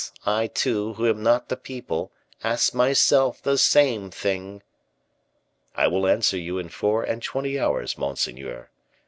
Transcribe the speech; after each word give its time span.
I, 0.25 0.47
too, 0.47 0.93
who 0.93 1.07
am 1.07 1.21
not 1.21 1.49
the 1.49 1.55
people, 1.55 2.11
ask 2.43 2.73
myself 2.73 3.39
the 3.39 3.55
same 3.55 4.09
thing." 4.09 4.63
"I 5.75 5.85
will 5.89 6.07
answer 6.07 6.39
you 6.39 6.57
in 6.57 6.69
four 6.69 7.03
and 7.03 7.21
twenty 7.21 7.59
hours, 7.59 7.99
monseigneur. 7.99 8.71